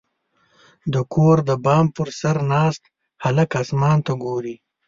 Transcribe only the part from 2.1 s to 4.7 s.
سر ناست هلک اسمان ته ګوري.